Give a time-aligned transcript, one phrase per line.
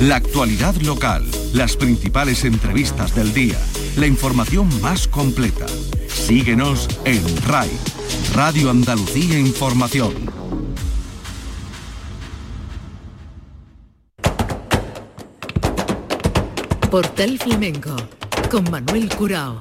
[0.00, 1.24] La actualidad local,
[1.54, 3.58] las principales entrevistas del día,
[3.96, 5.66] la información más completa.
[6.06, 7.70] Síguenos en RAI,
[8.32, 10.14] Radio Andalucía Información.
[16.92, 17.96] Portal Flamenco
[18.50, 19.58] con Manuel Curao.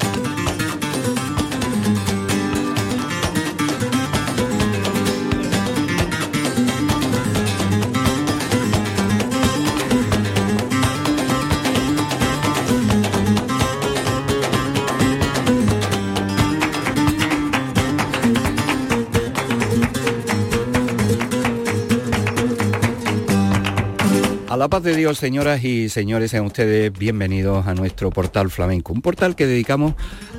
[24.57, 29.01] La paz de Dios, señoras y señores, sean ustedes bienvenidos a nuestro portal flamenco, un
[29.01, 29.93] portal que dedicamos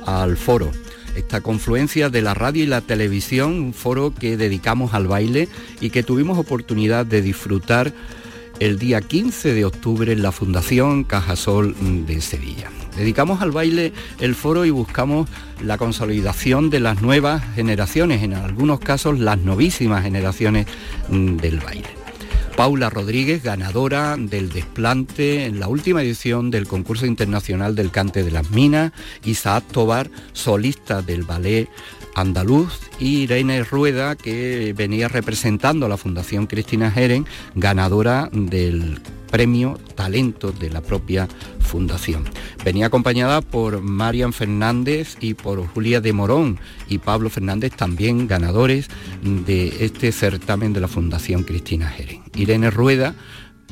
[0.05, 0.71] al foro,
[1.15, 5.47] esta confluencia de la radio y la televisión, un foro que dedicamos al baile
[5.79, 7.93] y que tuvimos oportunidad de disfrutar
[8.59, 12.69] el día 15 de octubre en la Fundación Cajasol de Sevilla.
[12.97, 15.29] Dedicamos al baile el foro y buscamos
[15.63, 20.67] la consolidación de las nuevas generaciones, en algunos casos las novísimas generaciones
[21.09, 21.98] del baile.
[22.59, 28.31] Paula Rodríguez, ganadora del desplante en la última edición del concurso internacional del cante de
[28.31, 28.91] las minas,
[29.23, 31.69] Isaac Tobar, solista del ballet
[32.21, 37.25] andaluz y Irene Rueda, que venía representando a la Fundación Cristina Jeren,
[37.55, 41.27] ganadora del premio Talento de la propia
[41.59, 42.25] fundación.
[42.65, 48.89] Venía acompañada por Marian Fernández y por Julia de Morón y Pablo Fernández, también ganadores
[49.21, 52.23] de este certamen de la Fundación Cristina Jeren.
[52.35, 53.15] Irene Rueda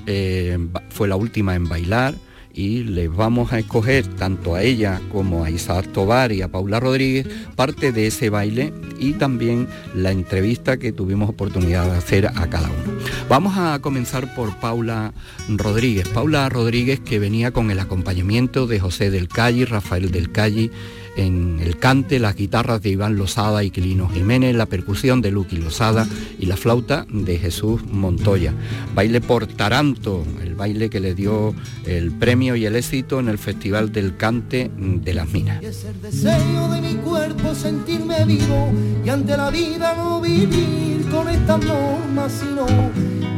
[0.05, 0.57] eh,
[0.89, 2.15] fue la última en bailar,
[2.57, 6.79] y les vamos a escoger tanto a ella como a Isaac Tobar y a Paula
[6.79, 12.49] Rodríguez parte de ese baile y también la entrevista que tuvimos oportunidad de hacer a
[12.49, 12.99] cada uno.
[13.29, 15.13] Vamos a comenzar por Paula
[15.47, 16.07] Rodríguez.
[16.09, 20.71] Paula Rodríguez que venía con el acompañamiento de José del Calle, Rafael del Calle,
[21.17, 25.57] en el cante, las guitarras de Iván Lozada y Quilino Jiménez, la percusión de Luqui
[25.57, 26.07] Lozada
[26.39, 28.53] y la flauta de Jesús Montoya.
[28.95, 31.53] Baile por Taranto, el baile que le dio
[31.85, 35.63] el premio y el éxito en el Festival del Cante de las Minas.
[35.63, 38.71] es el deseo de mi cuerpo sentirme vivo
[39.03, 42.65] y ante la vida no vivir con estas normas, sino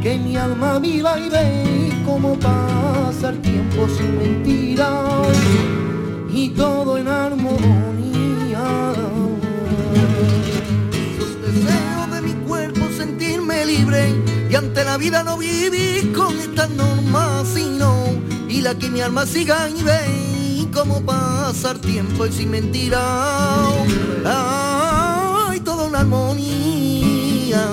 [0.02, 5.79] que mi alma viva y ve cómo pasa el tiempo sin mentiras
[6.32, 8.92] y todo en armonía.
[11.18, 14.14] Los deseos de mi cuerpo sentirme libre
[14.50, 17.94] y ante la vida no vivir con estas normas, sino
[18.48, 20.30] y la que mi alma siga y ve
[20.72, 23.00] cómo pasar tiempo y sin mentira.
[24.24, 27.64] Ay, todo en armonía.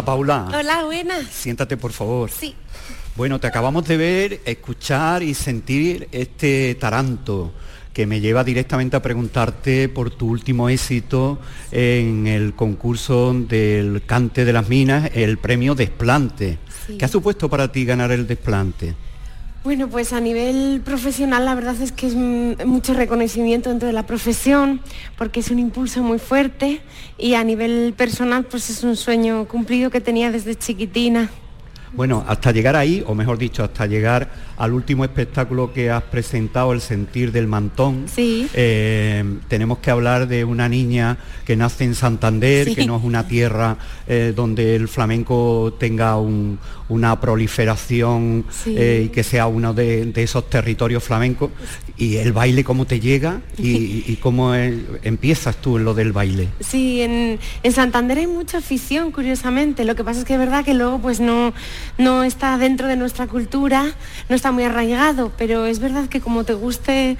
[0.00, 0.48] Hola Paula.
[0.58, 1.26] Hola, buenas.
[1.26, 2.30] Siéntate por favor.
[2.30, 2.54] Sí.
[3.16, 7.52] Bueno, te acabamos de ver, escuchar y sentir este taranto
[7.92, 11.38] que me lleva directamente a preguntarte por tu último éxito
[11.70, 16.56] en el concurso del cante de las minas, el premio Desplante.
[16.98, 18.94] ¿Qué ha supuesto para ti ganar el Desplante?
[19.62, 24.06] Bueno, pues a nivel profesional la verdad es que es mucho reconocimiento dentro de la
[24.06, 24.80] profesión
[25.18, 26.80] porque es un impulso muy fuerte
[27.18, 31.28] y a nivel personal pues es un sueño cumplido que tenía desde chiquitina.
[31.92, 34.30] Bueno, hasta llegar ahí, o mejor dicho, hasta llegar
[34.60, 38.46] al último espectáculo que has presentado, El Sentir del Mantón, sí.
[38.52, 41.16] Eh, tenemos que hablar de una niña
[41.46, 47.20] que nace en Santander, que no es una tierra eh, donde el flamenco tenga una
[47.20, 51.50] proliferación eh, y que sea uno de, esos territorios flamencos.
[51.96, 53.40] Y el baile, ¿cómo te llega?
[53.56, 56.48] Y, cómo empiezas tú en lo del baile.
[56.60, 59.86] Sí, en, en Santander hay mucha afición, curiosamente.
[59.86, 61.54] Lo que pasa es que es verdad que luego pues no
[61.96, 63.94] no está dentro de nuestra cultura,
[64.28, 67.16] no está muy arraigado, pero es verdad que como te guste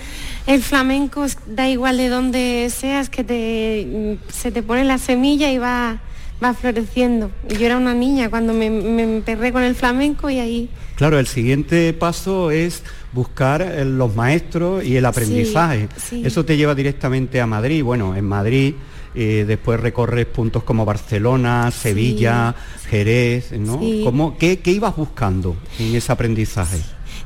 [0.46, 5.58] el flamenco, da igual de dónde seas, que te, se te pone la semilla y
[5.58, 6.00] va,
[6.42, 7.30] va floreciendo.
[7.48, 10.68] Yo era una niña cuando me, me emperré con el flamenco y ahí...
[10.96, 12.82] Claro, el siguiente paso es
[13.12, 15.88] buscar eh, los maestros y el aprendizaje.
[16.12, 17.82] Eso te lleva directamente a Madrid.
[17.82, 18.74] Bueno, en Madrid
[19.14, 22.54] eh, después recorres puntos como Barcelona, Sevilla,
[22.88, 24.36] Jerez, ¿no?
[24.38, 26.78] qué, ibas buscando en ese aprendizaje?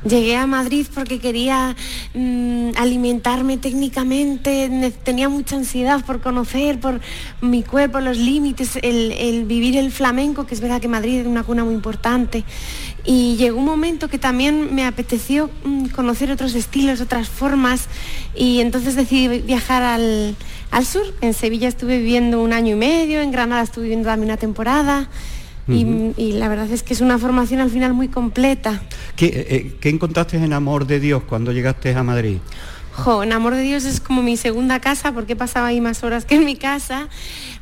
[0.07, 1.75] Llegué a Madrid porque quería
[2.13, 7.01] mm, alimentarme técnicamente, tenía mucha ansiedad por conocer, por
[7.41, 11.41] mi cuerpo, los límites, el, vivir el flamenco, que es verdad que Madrid es una
[11.41, 12.43] cuna muy importante.
[13.03, 17.87] Y llegó un momento que también me apeteció mm, conocer otros estilos, otras formas,
[18.35, 20.35] y entonces decidí viajar al,
[20.69, 21.15] al sur.
[21.21, 25.09] En Sevilla estuve viviendo un año y medio, en Granada estuve viviendo también una temporada.
[25.67, 28.81] Y, la verdad es que es una formación al final muy completa.
[29.15, 32.37] ¿Qué, eh, eh, ¿qué encontraste en Amor de Dios cuando llegaste a Madrid?
[32.97, 36.23] Jo, en Amor de Dios es como mi segunda casa porque pasaba ahí más horas
[36.23, 37.09] que en mi casa.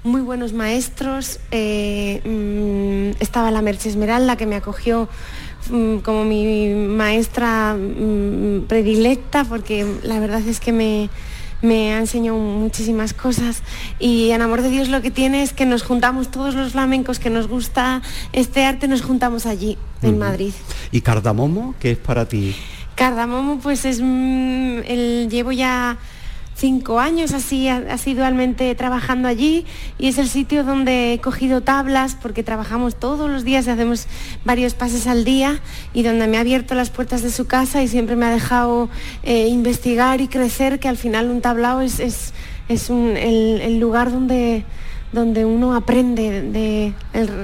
[0.03, 1.39] Muy buenos maestros.
[1.49, 5.09] Eh, mm, estaba la Merche Esmeralda que me acogió
[5.71, 11.09] mm, como mi maestra mm, predilecta porque la verdad es que me,
[11.63, 13.63] me ha enseñado muchísimas cosas
[13.97, 17.19] y en Amor de Dios lo que tiene es que nos juntamos todos los flamencos
[17.19, 18.01] que nos gusta
[18.33, 20.53] este arte, nos juntamos allí, en Madrid.
[20.91, 22.53] ¿Y Cardamomo qué es para ti?
[22.95, 25.97] Cardamomo pues es, mm, el, llevo ya
[26.55, 29.65] cinco años así asidualmente trabajando allí
[29.97, 34.07] y es el sitio donde he cogido tablas porque trabajamos todos los días y hacemos
[34.45, 35.59] varios pases al día
[35.93, 38.89] y donde me ha abierto las puertas de su casa y siempre me ha dejado
[39.23, 42.33] eh, investigar y crecer que al final un tablao es, es,
[42.89, 44.63] el, lugar donde,
[45.11, 46.93] donde uno aprende de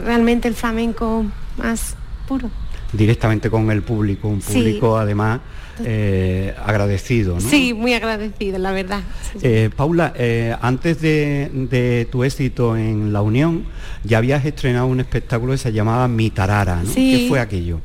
[0.05, 1.25] realmente el flamenco
[1.57, 1.95] más
[2.27, 2.49] puro.
[2.93, 5.41] Directamente con el público, un público además
[5.83, 7.35] eh, agradecido.
[7.35, 7.41] ¿no?
[7.41, 9.01] Sí, muy agradecido, la verdad.
[9.41, 13.65] Eh, Paula, eh, antes de, tu éxito en La Unión,
[14.03, 16.83] ya habías estrenado un espectáculo que se llamaba Mi Tarara.
[16.83, 16.93] ¿no?
[16.93, 17.81] ¿Qué fue aquello?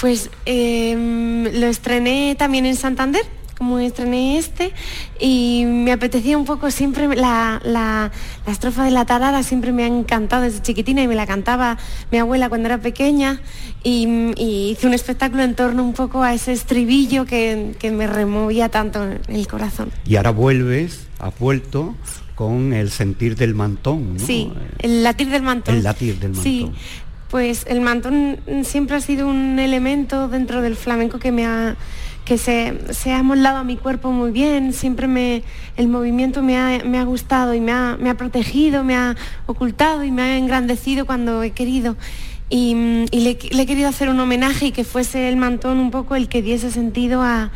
[0.00, 4.72] Pues em, lo estrené también en Santander como estrené este
[5.20, 8.10] y me apetecía un poco siempre la, la,
[8.46, 11.76] estrofa de la tarara siempre me ha encantado desde chiquitina y me la cantaba
[12.10, 13.42] mi abuela cuando era pequeña
[13.84, 19.04] y, hice un espectáculo en torno un poco a ese estribillo que, me removía tanto
[19.04, 19.90] en el corazón.
[20.06, 21.94] Y ahora vuelves, has vuelto
[22.36, 24.20] con el sentir del mantón, ¿no?
[24.20, 25.74] Sí, el latir del mantón.
[25.74, 26.44] El latir del mantón.
[26.44, 26.72] Sí,
[27.28, 31.76] pues el mantón siempre ha sido un elemento dentro del flamenco que me ha
[32.30, 35.42] que se, se, ha amoldado a mi cuerpo muy bien, siempre me,
[35.76, 40.38] el movimiento me ha, gustado y me ha, protegido, me ha ocultado y me ha
[40.38, 41.96] engrandecido cuando he querido.
[42.48, 46.28] Y, le, he querido hacer un homenaje y que fuese el mantón un poco el
[46.28, 47.50] que diese sentido al,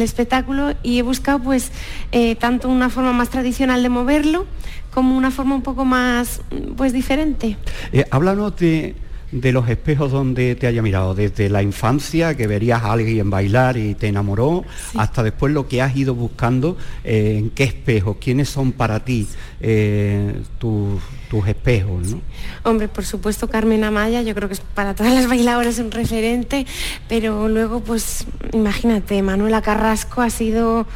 [0.00, 1.70] espectáculo y he buscado pues
[2.10, 4.46] eh, tanto una forma más tradicional de moverlo
[4.94, 6.40] como una forma un poco más
[6.78, 7.58] pues diferente.
[7.92, 8.96] Eh, háblanos de
[9.32, 13.76] de los espejos donde te haya mirado, desde la infancia, que verías a alguien bailar
[13.76, 14.64] y te enamoró,
[14.96, 19.26] hasta después lo que has ido buscando, eh, en qué espejos, quiénes son para ti
[19.60, 21.00] eh, tus,
[21.46, 22.08] espejos.
[22.08, 22.20] ¿no?
[22.64, 26.66] Hombre, por supuesto Carmen Amaya, yo creo que es para todas las bailadoras un referente,
[27.08, 30.86] pero luego pues imagínate, Manuela Carrasco ha sido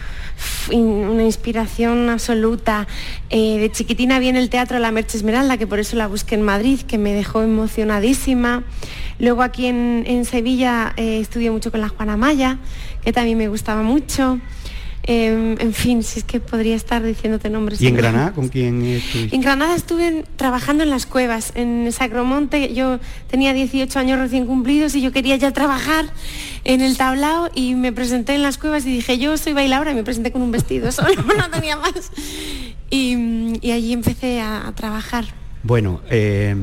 [0.70, 2.86] una inspiración absoluta.
[3.30, 6.42] Eh, de chiquitina viene el teatro La Merche Esmeralda, que por eso la busqué en
[6.42, 8.64] Madrid, que me dejó emocionadísima.
[9.18, 12.58] Luego aquí en, Sevilla eh, estudié mucho con la Juana Maya,
[13.04, 14.40] que también me gustaba mucho.
[15.04, 17.80] Em, en fin, si es que podría estar diciéndote nombres.
[17.80, 19.34] ¿Y en Granada con quién estuviste?
[19.34, 22.72] En Granada estuve trabajando en las cuevas, en Sacromonte.
[22.72, 26.06] Yo tenía 18 años recién cumplidos y yo quería ya trabajar
[26.62, 29.94] en el tablao y me presenté en las cuevas y dije, yo soy bailadora y
[29.96, 32.12] me presenté con un vestido solo, no tenía más.
[32.88, 35.24] Y, allí empecé a, trabajar.
[35.64, 36.54] Bueno, eh,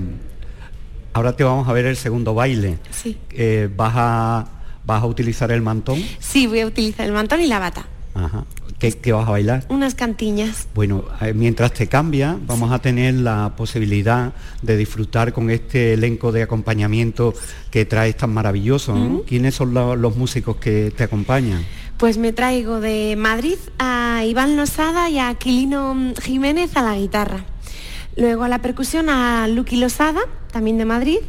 [1.11, 2.79] ahora te vamos a ver el segundo baile.
[2.91, 3.17] Sí.
[3.31, 4.45] Eh, ¿vas, a,
[4.85, 6.01] ¿Vas a utilizar el mantón?
[6.19, 7.85] Sí, voy a utilizar el mantón y la bata.
[8.25, 8.45] Ajá.
[8.79, 9.65] ¿Qué, vas a bailar?
[9.67, 10.67] Unas cantiñas.
[10.73, 16.31] Bueno, eh, mientras te cambia, vamos a tener la posibilidad de disfrutar con este elenco
[16.31, 17.33] de acompañamiento
[17.71, 19.23] que traes tan maravilloso.
[19.27, 21.65] ¿Quiénes son los músicos que te acompañan?
[21.97, 27.43] Pues me traigo de Madrid a Iván Losada y a Aquilino Jiménez a la guitarra.
[28.15, 30.21] Luego a la percusión a Luqui Losada,
[30.51, 31.19] también de Madrid,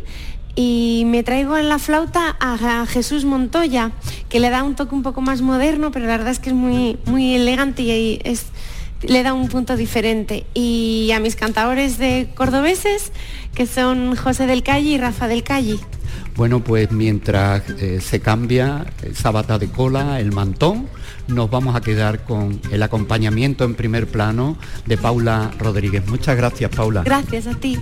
[0.55, 3.93] y me traigo en la flauta a, Jesús Montoya,
[4.29, 6.57] que le da un toque un poco más moderno, pero la verdad es que es
[6.57, 8.47] muy, muy elegante y es,
[9.03, 10.47] le da un punto diferente.
[10.55, 13.13] Y a mis cantadores de cordobeses,
[13.55, 15.79] que son José del Calle y Rafa del Calle.
[16.37, 20.89] Bueno, pues mientras eh, se cambia esa bata de cola, el mantón,
[21.29, 26.07] nos vamos a quedar con el acompañamiento en primer plano de Paula Rodríguez.
[26.07, 27.03] Muchas gracias, Paula.
[27.03, 27.79] Gracias a ti.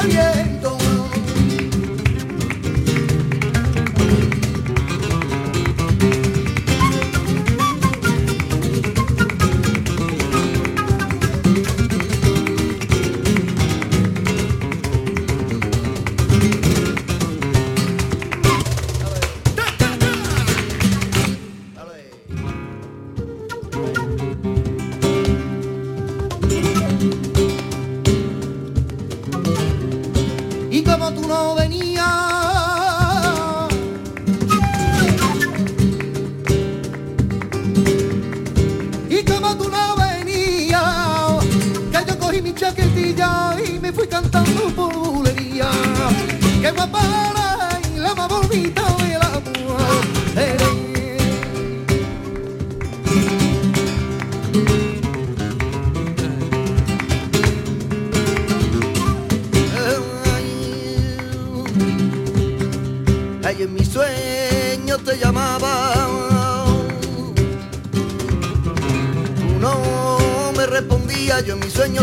[0.00, 0.37] Oh yeah.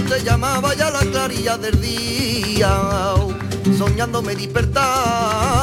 [0.08, 3.16] te llamaba ya la clarilla del día,
[3.78, 5.55] soñando me despertaba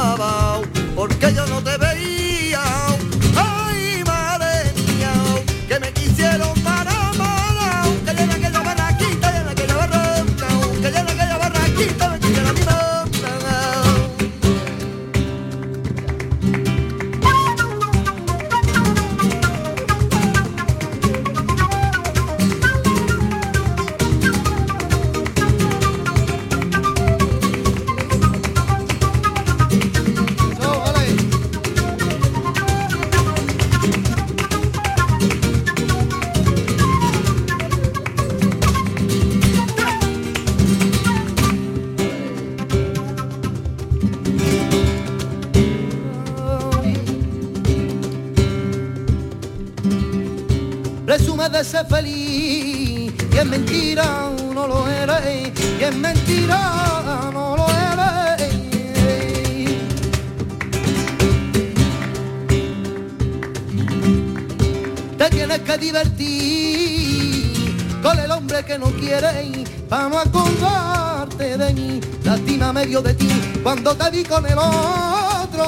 [73.63, 75.65] cuando te vi con el otro.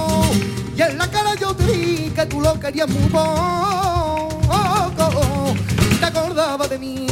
[0.76, 4.42] Y en la cara yo te vi que tú lo querías muy poco.
[5.92, 7.08] Y te acordaba de mí.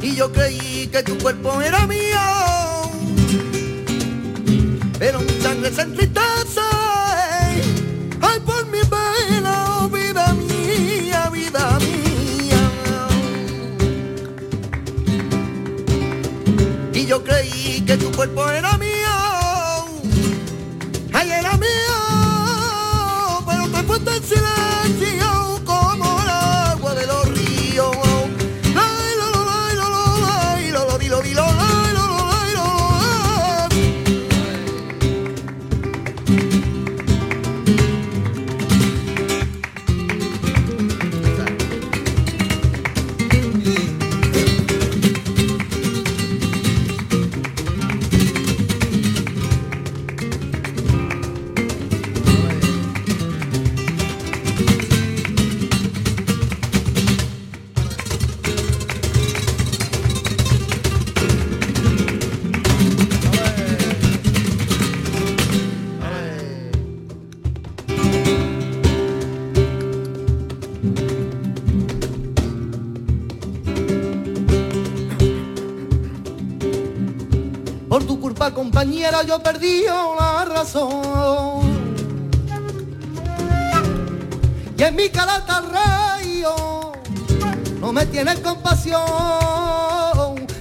[0.00, 1.71] Y yo creí que tu cuerpo era
[18.42, 19.11] buena mía.
[79.26, 81.72] Yo perdí la razón.
[84.76, 86.92] Y en mi carata rayo
[87.80, 89.00] no me tiene compasión.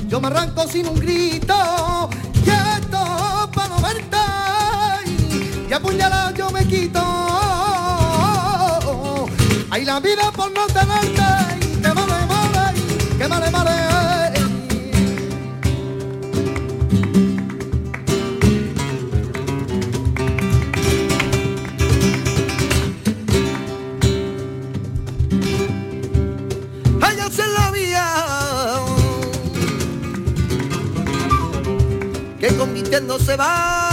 [0.08, 2.10] Yo me arranco sin un grito,
[2.44, 4.18] quieto para no verte.
[5.70, 7.02] Y apuñalado yo me quito.
[9.72, 11.61] Hay la vida por no tenerte,
[33.12, 33.91] no se va.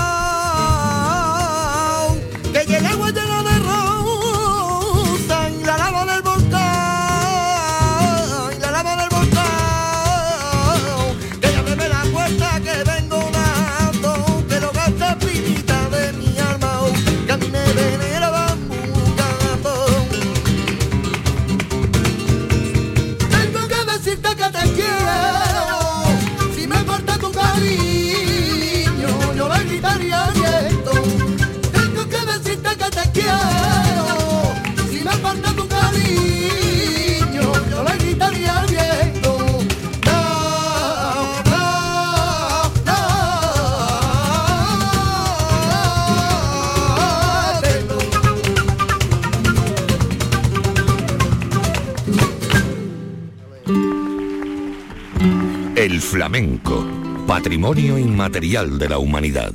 [57.78, 59.52] Patrimonio inmaterial de la humanidad.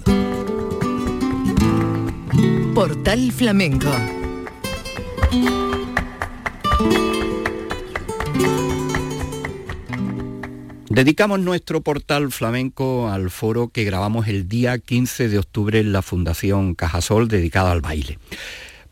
[2.74, 3.90] Portal Flamenco.
[10.90, 16.02] Dedicamos nuestro portal flamenco al foro que grabamos el día 15 de octubre en la
[16.02, 18.20] Fundación Cajasol dedicada al baile.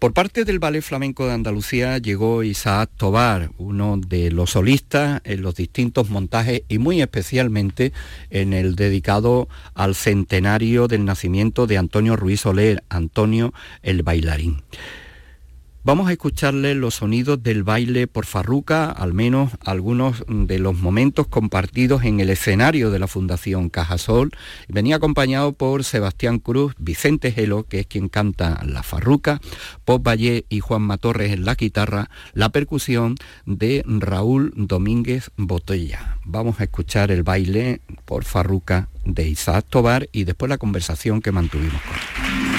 [0.02, 5.44] Por parte del Ballet Flamenco de Andalucía llegó Isaac Tobar, uno de los solistas en
[5.44, 7.94] los distintos montajes y muy especialmente
[8.32, 14.64] en el dedicado al centenario del nacimiento de Antonio Ruiz Soler, Antonio el bailarín.
[15.84, 21.26] Vamos a escucharle los sonidos del baile por Farruca, al menos algunos de los momentos
[21.26, 24.30] compartidos en el escenario de la Fundación Cajasol.
[24.68, 29.42] Venía acompañado por Sebastián Cruz, Vicente Gelo, que es quien canta la Farruca,
[29.84, 33.16] Pop Valle y Juan Matorres en la guitarra, la percusión
[33.48, 36.20] de Raúl Domínguez Botella.
[36.26, 41.32] Vamos a escuchar el baile por Farruca de Isaac Tobar y después la conversación que
[41.32, 42.51] mantuvimos con él.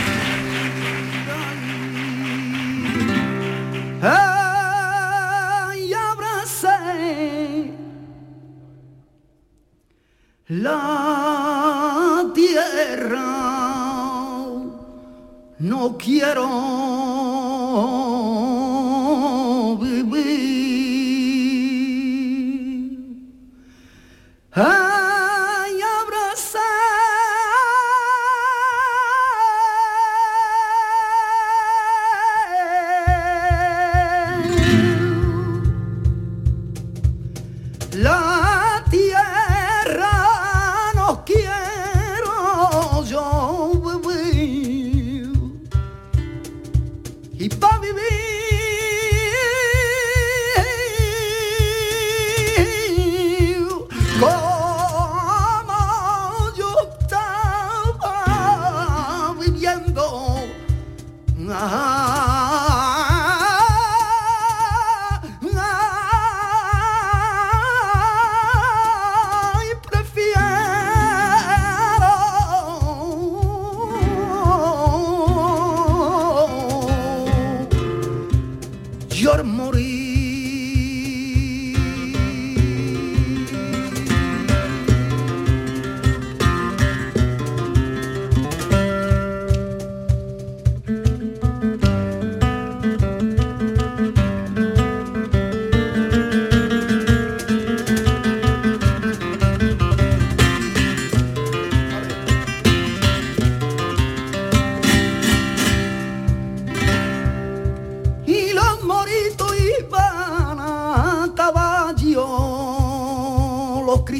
[10.60, 13.22] La tierra.
[15.58, 16.48] No quiero
[19.80, 20.42] vivir.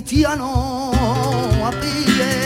[0.02, 0.94] Cristianos
[1.64, 2.41] a pie,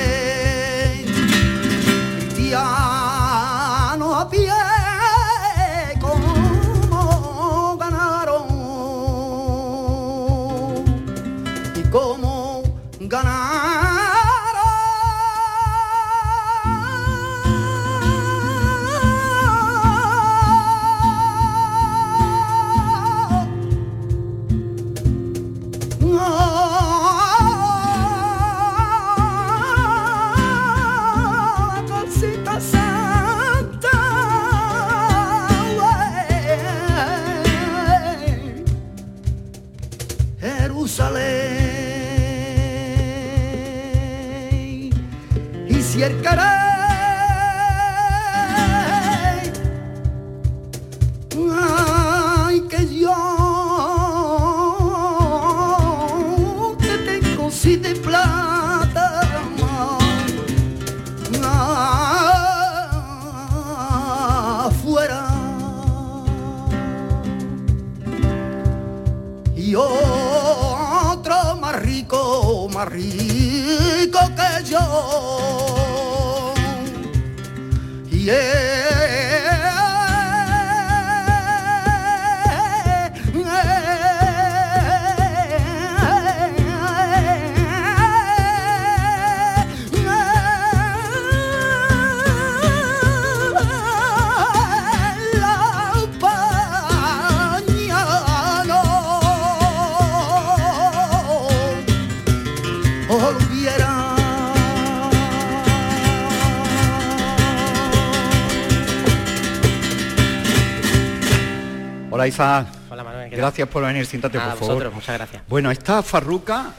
[112.16, 114.74] Hola Isa, Hola Manuel, gracias por venir, siéntate Nada, por favor.
[114.76, 115.42] vosotros, muchas gracias.
[115.48, 116.72] Bueno, esta farruca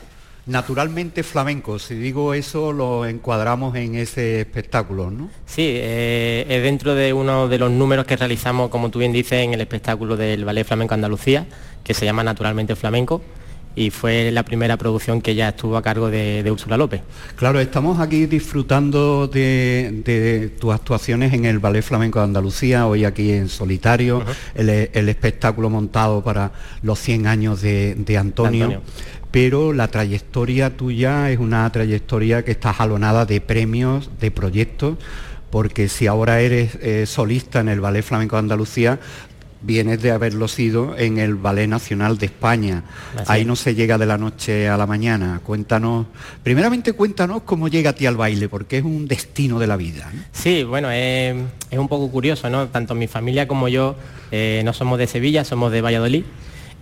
[0.48, 5.30] naturalmente flamenco, si digo eso lo encuadramos en ese espectáculo, ¿no?
[5.46, 9.44] Sí, eh, es dentro de uno de los números que realizamos, como tú bien dices,
[9.44, 11.46] en el espectáculo del Ballet Flamenco Andalucía,
[11.84, 13.22] que se llama Naturalmente Flamenco,
[13.78, 17.02] y fue la primera producción que ya estuvo a cargo de, de Úrsula López.
[17.36, 23.06] Claro, estamos aquí disfrutando de, de tus actuaciones en el Ballet Flamenco de Andalucía, hoy
[23.06, 24.24] aquí en solitario,
[24.56, 28.66] el, el espectáculo montado para los 100 años de, de Antonio.
[28.66, 28.82] Antonio.
[29.30, 34.98] Pero la trayectoria tuya es una trayectoria que está jalonada de premios, de proyectos,
[35.50, 39.00] porque si ahora eres eh, solista en el Ballet Flamenco de Andalucía,
[39.62, 42.84] vienes de haberlo sido en el Ballet Nacional de España.
[43.28, 45.42] Ahí no se llega de la noche a la mañana.
[45.44, 46.06] Cuéntanos,
[46.44, 50.12] primeramente cuéntanos cómo llega a ti al baile, porque es un destino de la vida.
[50.32, 51.36] Sí, bueno, es,
[51.72, 52.68] es un poco curioso, ¿no?
[52.68, 53.96] Tanto mi familia como yo
[54.32, 56.24] eh, no somos de Sevilla, somos de Valladolid.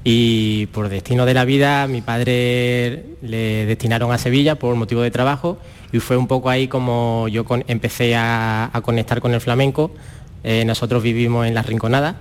[0.08, 5.10] Y por destino de la vida, mi padre le destinaron a Sevilla por motivo de
[5.10, 5.58] trabajo
[5.92, 9.92] y fue un poco ahí como yo con- empecé a, a conectar con el flamenco.
[10.44, 12.18] Eh, nosotros vivimos en La Rinconada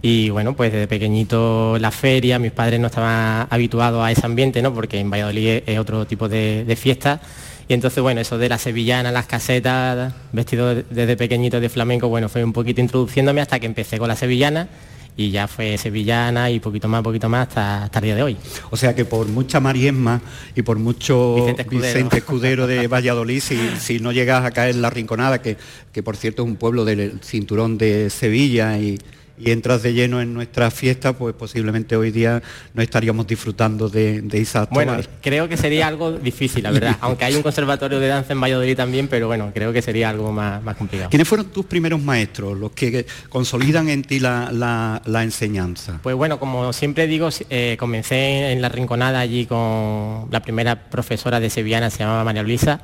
[0.00, 4.62] y bueno, pues desde pequeñito la feria, mis padres no estaban habituados a ese ambiente,
[4.62, 4.72] ¿no?
[4.72, 7.20] Porque en Valladolid es- otro tipo de, de fiesta.
[7.66, 12.08] Y entonces, bueno, eso de la sevillana, las casetas, vestido de- desde pequeñito de flamenco,
[12.08, 14.68] bueno, fue un poquito introduciéndome hasta que empecé con la sevillana
[15.16, 18.36] y ya fue sevillana y poquito más, poquito más hasta, hasta el día de hoy.
[18.70, 20.20] O sea que por mucha mariesma
[20.54, 21.82] y por mucho Vicente Escudero.
[21.94, 25.56] Vicente Escudero de Valladolid, si, si no llegas a caer en la Rinconada, que,
[25.92, 28.96] que por cierto es un pueblo del cinturón de Sevilla y,
[29.38, 32.42] y entras de lleno en nuestra fiesta, pues posiblemente hoy día
[32.74, 36.96] no estaríamos disfrutando de, de Isaac Bueno, creo que sería algo difícil, la verdad.
[37.00, 40.32] Aunque hay un conservatorio de danza en Valladolid también, pero bueno, creo que sería algo
[40.32, 41.10] más, más complicado.
[41.10, 46.00] ¿Quiénes fueron tus primeros maestros, los que consolidan en ti la, la- la enseñanza?
[46.02, 51.40] Pues bueno, como siempre digo, eh, comencé en la Rinconada allí con la primera profesora
[51.40, 52.80] de sevillana, se llamaba María Luisa,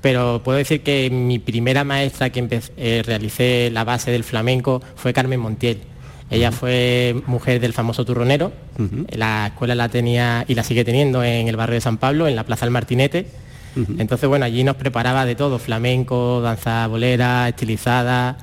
[0.00, 5.12] pero puedo decir que mi primera maestra que eh, realicé la base del flamenco fue
[5.12, 5.80] Carmen Montiel.
[6.30, 8.52] Ella fue mujer del famoso turronero,
[9.08, 12.36] la escuela la tenía y la sigue teniendo en el barrio de San Pablo, en
[12.36, 13.26] la Plaza del Martinete.
[13.98, 18.38] Entonces, bueno, allí nos preparaba de todo, flamenco, danza bolera, estilizada,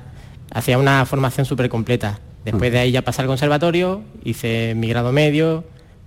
[0.52, 2.18] hacía una formación súper completa.
[2.44, 5.64] Después de ahí ya pasé al conservatorio, hice mi grado medio,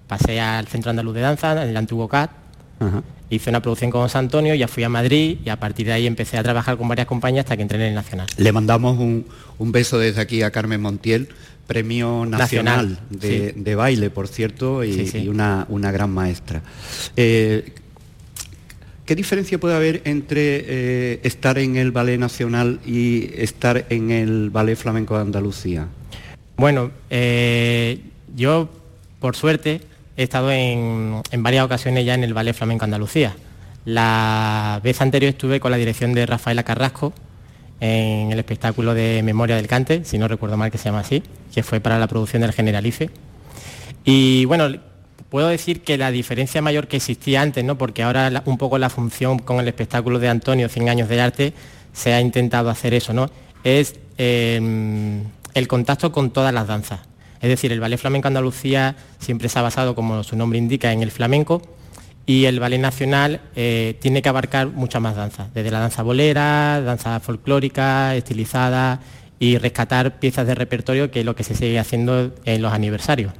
[0.07, 2.31] pasé al Centro Andaluz de Danza, en el antiguo CAT,
[3.29, 6.07] hice una producción con José Antonio, ya fui a Madrid y a partir de ahí
[6.07, 8.27] empecé a trabajar con varias compañías hasta que entré en el Nacional.
[8.37, 9.25] Le mandamos un,
[9.59, 11.29] un beso desde aquí a Carmen Montiel,
[11.67, 13.61] premio nacional, Nacional, de, sí.
[13.61, 15.17] de baile, por cierto, y, Sí, sí.
[15.19, 16.61] y una, una gran maestra.
[17.15, 17.73] Eh,
[19.05, 24.49] ¿Qué diferencia puede haber entre eh, estar en el Ballet Nacional y estar en el
[24.49, 25.87] Ballet Flamenco de Andalucía?
[26.57, 27.99] Bueno, eh,
[28.35, 28.69] yo
[29.19, 29.81] por suerte
[30.15, 33.35] he estado en, en varias ocasiones ya en el Ballet Flamenco Andalucía.
[33.83, 37.13] La vez anterior estuve con la dirección de Rafaela Carrasco
[37.81, 41.23] en el espectáculo de Memoria del Cante, si no recuerdo mal que se llama así,
[41.53, 43.09] que fue para la producción del Generalife.
[44.05, 44.69] Y bueno,
[45.29, 47.77] puedo decir que la diferencia mayor que existía antes, ¿no?
[47.77, 51.53] porque ahora un poco la función con el espectáculo de Antonio, 100 años de arte,
[51.91, 53.29] se ha intentado hacer eso, ¿no?
[53.63, 55.21] Es eh,
[55.53, 57.01] el contacto con todas las danzas.
[57.41, 61.01] Es decir, el Ballet Flamenco Andalucía siempre se ha basado, como su nombre indica, en
[61.01, 61.61] el flamenco
[62.25, 66.81] y el Ballet Nacional eh, tiene que abarcar muchas más danzas, desde la danza bolera,
[66.81, 68.99] danza folclórica, estilizada
[69.39, 73.33] y rescatar piezas de repertorio, que es lo que se sigue haciendo en los aniversarios.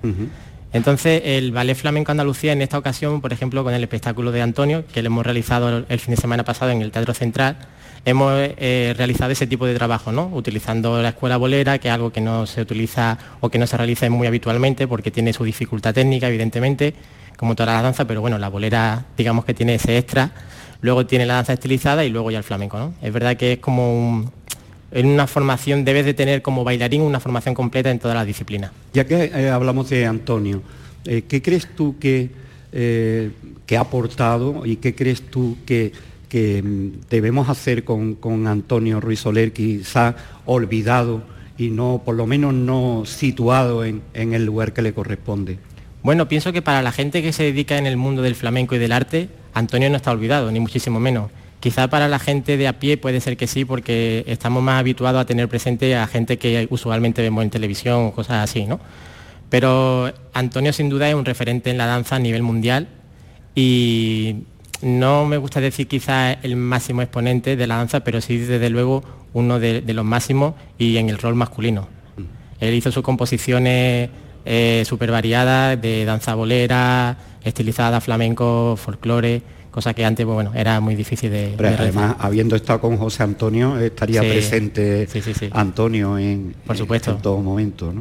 [0.74, 4.86] Entonces, el Ballet Flamenco Andalucía en esta ocasión, por ejemplo, con el espectáculo de Antonio,
[4.92, 7.58] que le hemos realizado el fin de semana pasado en el Teatro Central,
[8.06, 10.28] hemos eh, realizado ese tipo de trabajo, ¿no?
[10.34, 13.78] utilizando la escuela bolera, que es algo que no se utiliza o que no se
[13.78, 16.96] realiza muy habitualmente porque tiene su dificultad técnica, evidentemente,
[17.42, 20.30] como todas las danzas, pero bueno, la bolera digamos que tiene ese extra,
[20.80, 22.78] luego tiene la danza estilizada y luego ya el flamenco.
[22.78, 22.94] ¿no?
[23.02, 24.32] Es verdad que es como
[24.92, 28.72] en una formación, debes de tener como bailarín una formación completa en todas las disciplinas.
[28.94, 30.62] Ya que eh, hablamos de Antonio,
[31.06, 32.30] eh, ¿qué crees tú que,
[32.72, 35.92] que ha aportado y qué crees tú que
[36.32, 38.16] que mm, debemos hacer con,
[38.48, 41.24] Antonio Ruiz Soler, quizá olvidado
[41.58, 45.60] y no, por lo menos no situado en, el lugar que le corresponde?
[46.04, 48.80] Bueno, pienso que para la gente que se dedica en el mundo del flamenco y
[48.80, 51.30] del arte, Antonio no está olvidado, ni muchísimo menos.
[51.60, 55.22] Quizá para la gente de a pie puede ser que sí, porque estamos más habituados
[55.22, 58.80] a tener presente a gente que usualmente vemos en televisión o cosas así, ¿no?
[59.50, 62.88] Pero Antonio sin duda es un referente en la danza a nivel mundial
[63.54, 64.38] y
[64.82, 69.04] no me gusta decir quizás el máximo exponente de la danza, pero sí desde luego
[69.34, 71.88] uno de, los máximos y en el rol masculino.
[72.18, 72.64] Mm.
[72.64, 74.10] Él hizo sus composiciones
[74.46, 80.80] eh, súper variadas de danza bolera, estilizada, flamenco, folclore, cosa que antes pues, bueno, era
[80.80, 85.08] muy difícil de, Además, habiendo estado con José Antonio, estaría presente
[85.52, 87.16] Antonio en, Por supuesto.
[87.16, 87.94] todo momento.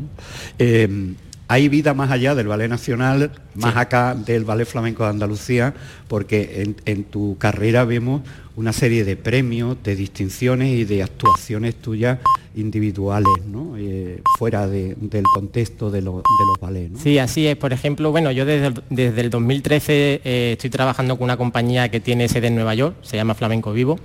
[0.59, 1.15] Eh,
[1.51, 5.75] hay vida más allá del Ballet Nacional, más acá del Ballet Flamenco de Andalucía,
[6.07, 8.23] porque en, tu carrera vemos
[8.55, 12.21] una serie de premios, de distinciones y de actuaciones tuyas
[12.55, 13.75] individuales, ¿no?
[13.77, 16.23] Eh, fuera del contexto de, los
[16.61, 17.01] ballets.
[17.01, 17.57] Sí, así es.
[17.57, 22.29] Por ejemplo, bueno, yo desde, el 2013 eh, estoy trabajando con una compañía que tiene
[22.29, 23.99] sede en Nueva York, se llama Flamenco Vivo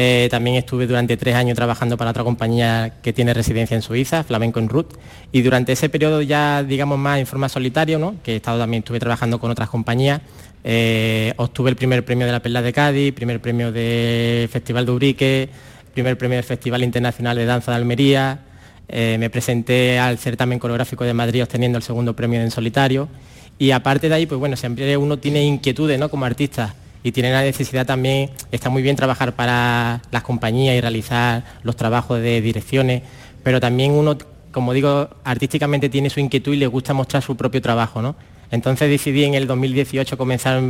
[0.00, 4.22] eh, también estuve durante tres años trabajando para otra compañía que tiene residencia en Suiza,
[4.22, 4.96] Flamenco en Root,
[5.32, 8.14] y durante ese periodo ya, digamos, más en forma solitaria, ¿no?
[8.22, 10.20] que estado también, estuve trabajando con otras compañías,
[10.62, 14.92] eh, obtuve el primer premio de la Perla de Cádiz, primer premio del Festival de
[14.92, 15.48] Ubrique,
[15.92, 18.38] primer premio del Festival Internacional de Danza de Almería,
[18.86, 23.08] eh, me presenté al certamen coreográfico de Madrid obteniendo el segundo premio en solitario,
[23.58, 26.08] y aparte de ahí, pues bueno, siempre uno tiene inquietudes, ¿no?
[26.08, 26.76] Como artista,
[27.08, 31.74] y tiene la necesidad también, está muy bien trabajar para las compañías y realizar los
[31.74, 33.02] trabajos de direcciones,
[33.42, 34.18] pero también uno,
[34.52, 38.14] como digo, artísticamente tiene su inquietud y le gusta mostrar su propio trabajo, ¿no?
[38.50, 40.62] Entonces decidí en el 2018 comenzar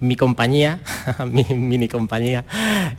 [0.00, 0.80] mi compañía,
[1.30, 2.46] mi mini compañía,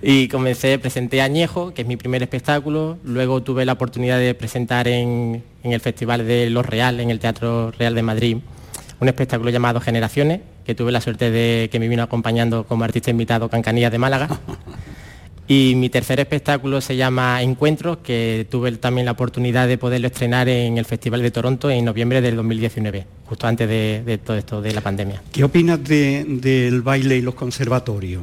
[0.04, 4.88] y comencé, presenté Añejo, que es mi primer espectáculo, luego tuve la oportunidad de presentar
[4.88, 8.38] en, en el Festival de Los Real, en el Teatro Real de Madrid,
[9.00, 13.10] un espectáculo llamado Generaciones, que tuve la suerte de que me vino acompañando como artista
[13.10, 14.30] invitado Cancanillas de Málaga.
[15.48, 20.48] Y mi tercer espectáculo se llama Encuentros, que tuve también la oportunidad de poderlo estrenar
[20.48, 24.72] en el Festival de Toronto en noviembre del 2019, justo antes de, todo esto de
[24.72, 25.24] la pandemia.
[25.32, 28.22] ¿Qué opinas del baile y los conservatorios?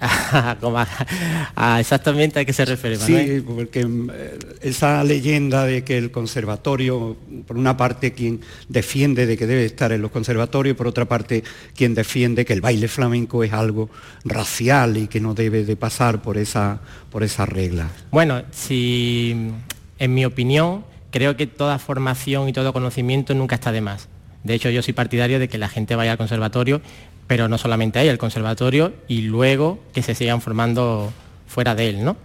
[1.78, 2.96] exactamente a qué se refiere.
[2.96, 9.36] Sí, porque eh, esa leyenda de que el conservatorio, por una parte quien defiende de
[9.36, 11.42] que debe estar en los conservatorios, por otra parte
[11.74, 13.90] quien defiende que el baile flamenco es algo
[14.24, 17.88] racial y que no debe de pasar por esa, por esa regla.
[18.10, 19.50] Bueno, si
[19.98, 24.08] en mi opinión creo que toda formación y todo conocimiento nunca está de más.
[24.44, 26.80] De hecho, yo soy partidario de que la gente vaya al conservatorio
[27.28, 31.12] pero no solamente ahí, el conservatorio y luego que se sigan formando
[31.46, 32.16] fuera de él, ¿no?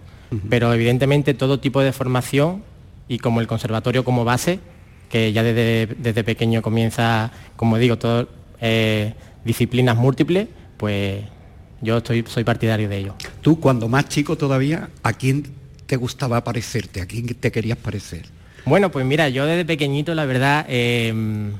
[0.48, 2.64] Pero evidentemente todo tipo de formación
[3.06, 4.58] y como el conservatorio como base,
[5.08, 8.26] que ya desde, pequeño comienza, como digo, todas
[8.60, 9.14] eh,
[9.44, 11.22] disciplinas múltiples, pues
[11.82, 13.14] yo estoy, soy partidario de ello.
[13.42, 15.44] Tú, cuando más chico todavía, ¿a quién
[15.86, 17.00] te gustaba parecerte?
[17.00, 18.26] ¿A quién te querías parecer?
[18.64, 21.52] Bueno, pues mira, yo desde pequeñito, la verdad, em,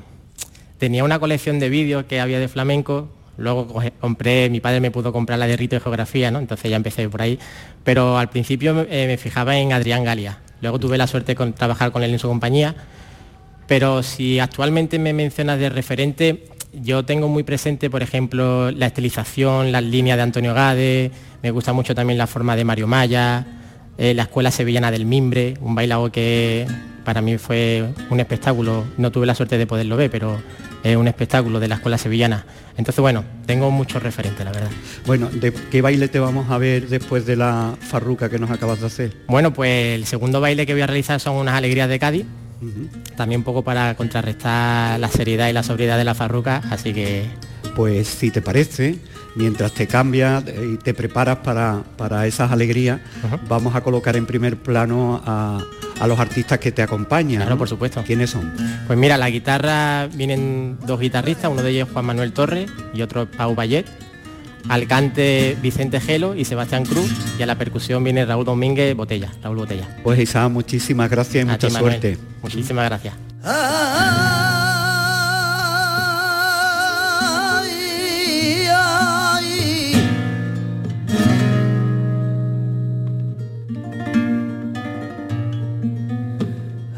[0.79, 3.67] tenía una colección de vídeos que había de flamenco Luego
[3.99, 6.39] compré, mi padre me pudo comprar la de rito de geografía, ¿no?
[6.39, 7.39] entonces ya empecé por ahí.
[7.83, 10.39] Pero al principio eh, me fijaba en Adrián Galia.
[10.61, 12.75] Luego tuve la suerte de trabajar con él en su compañía.
[13.67, 19.71] Pero si actualmente me mencionas de referente, yo tengo muy presente, por ejemplo, la estilización,
[19.71, 23.45] las líneas de Antonio Gade, me gusta mucho también la forma de Mario Maya,
[23.97, 26.67] eh, la Escuela Sevillana del Mimbre, un bailado que
[27.03, 30.37] para mí fue un espectáculo, no tuve la suerte de poderlo ver, pero
[30.85, 32.45] es un espectáculo de la Escuela Sevillana.
[32.77, 34.69] Entonces, bueno, tengo muchos referentes, la verdad.
[35.07, 38.81] Bueno, ¿de qué baile te vamos a ver después de la farruca que nos acabas
[38.81, 39.17] de hacer?
[39.27, 42.25] Bueno, pues el segundo baile que voy a realizar son unas alegrías de Cádiz,
[43.17, 47.25] también un poco para contrarrestar la seriedad y la sobriedad de la farruca, así que...
[47.75, 48.99] Pues si te parece,
[49.35, 52.99] mientras te cambias y te preparas para, esas alegrías,
[53.47, 55.61] vamos a colocar en primer plano a,
[55.99, 57.41] a los artistas que te acompañan.
[57.41, 58.03] Claro, por supuesto.
[58.05, 58.53] ¿Quiénes son?
[58.87, 63.29] Pues mira, la guitarra vienen dos guitarristas, uno de ellos Juan Manuel Torres y otro
[63.29, 63.85] Pau Bayet.
[64.67, 69.31] Al cante Vicente Gelo y Sebastián Cruz y a la percusión viene Raúl Domínguez Botella,
[69.43, 69.87] Raúl Botella.
[70.03, 72.17] Pues Isa, muchísimas gracias y mucha suerte.
[72.41, 73.13] Muchísimas gracias.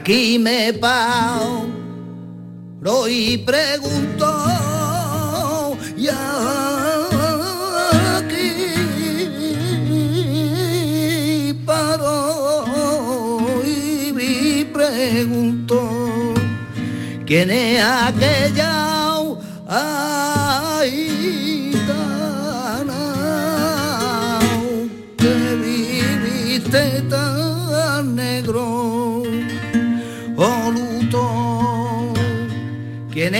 [0.00, 1.76] Aquí me paro
[3.06, 4.26] y pregunto
[5.94, 6.44] y aquí
[11.66, 15.76] paro y pregunto
[17.26, 18.69] quién es aquella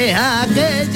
[0.00, 0.89] tiene aquella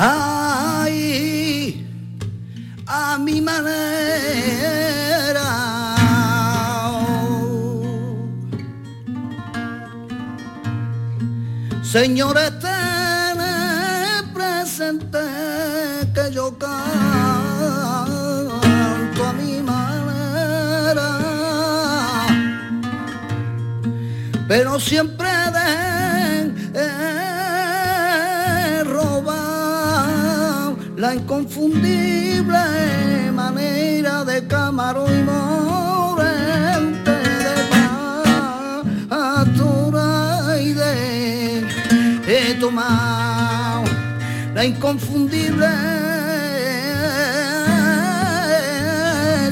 [0.00, 1.84] Ay,
[2.86, 3.88] a mi manera.
[11.82, 15.18] Señores, tened presente
[16.14, 16.76] que yo canto
[19.26, 21.08] a mi manera,
[24.46, 25.27] pero siempre
[30.98, 37.12] la inconfundible manera de Camarón y Morente
[37.46, 37.54] de
[39.08, 41.64] Pastora y de
[42.26, 42.58] he
[44.54, 45.68] la inconfundible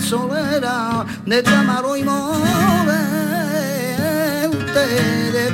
[0.01, 2.97] solera de Camarón y Morente
[5.31, 5.53] de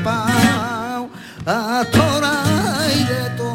[1.44, 2.32] Pastora
[2.96, 3.52] y de todo.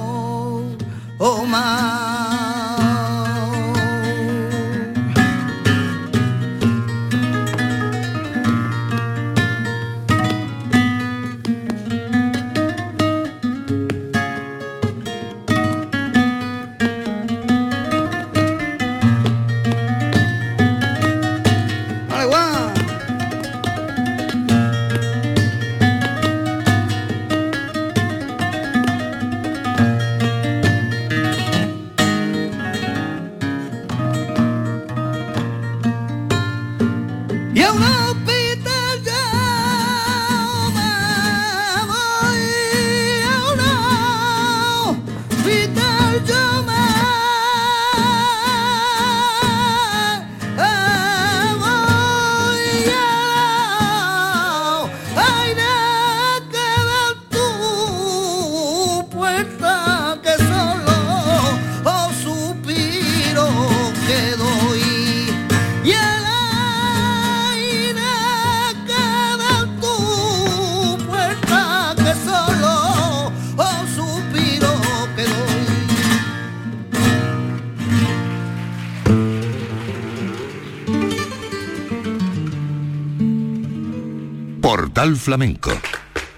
[85.07, 85.71] Portal Flamenco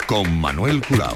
[0.05, 1.15] con Manuel Curao.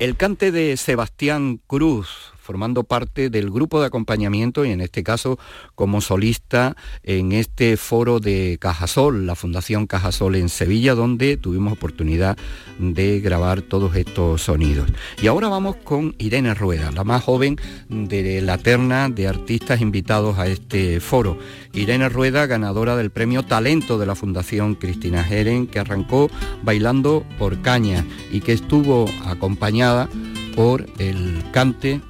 [0.00, 2.08] El cante de Sebastián Cruz,
[2.42, 5.38] formando parte del grupo de acompañamiento y en este caso
[5.74, 12.36] como solista en este foro de Cajasol, la Fundación Cajasol en Sevilla, donde tuvimos oportunidad
[12.78, 14.90] de grabar todos estos sonidos.
[15.22, 20.38] Y ahora vamos con Irene Rueda, la más joven de la terna de artistas invitados
[20.38, 21.38] a este foro.
[21.72, 26.28] Irene Rueda, ganadora del premio Talento de la Fundación Cristina Jeren, que arrancó
[26.62, 30.08] bailando por caña y que estuvo acompañada
[30.54, 32.00] por el cante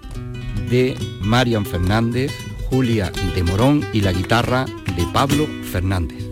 [0.69, 2.33] de Marian Fernández,
[2.71, 6.23] Julia de Morón y la guitarra de Pablo Fernández.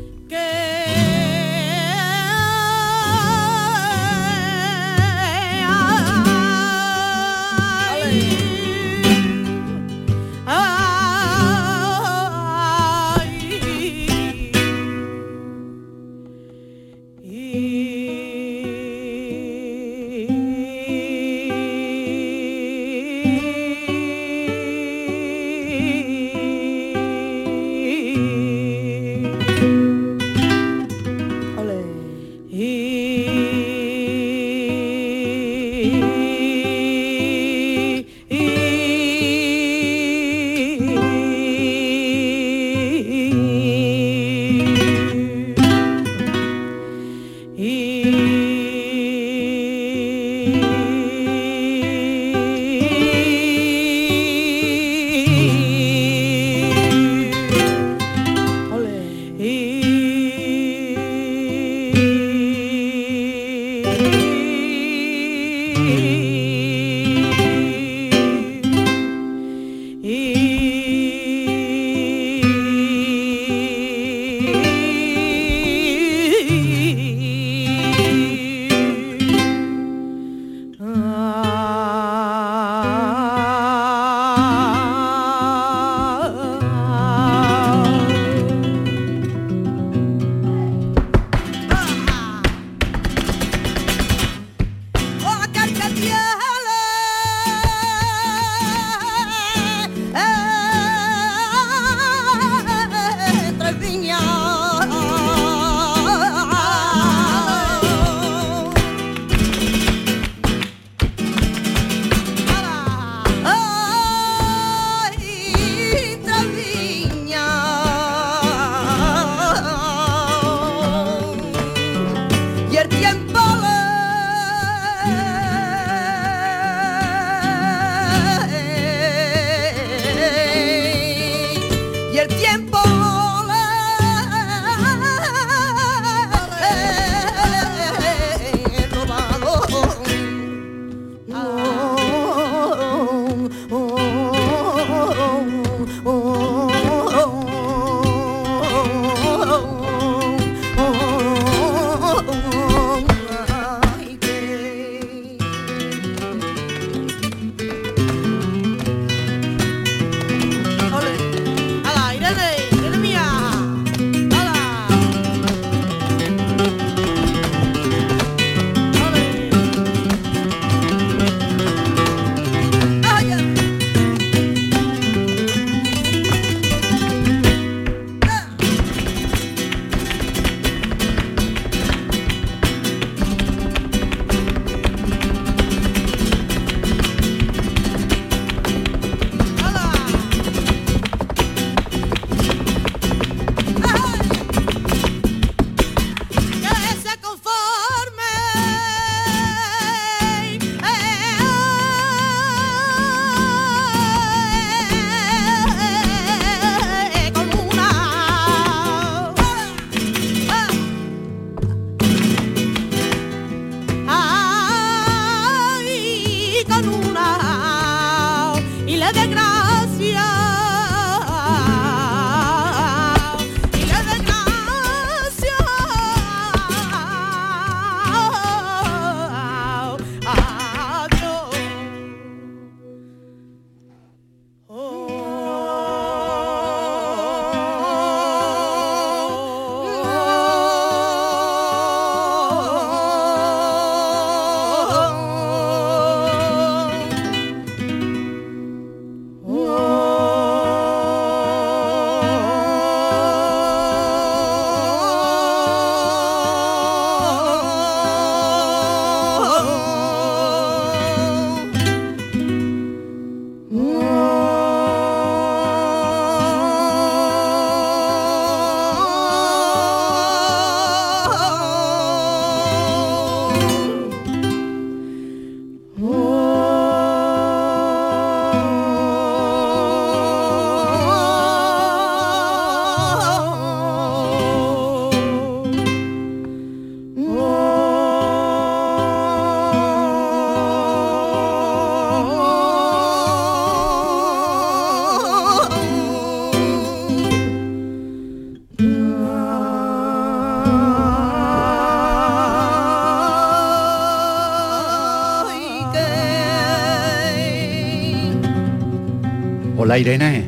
[309.91, 310.45] Hola Irene.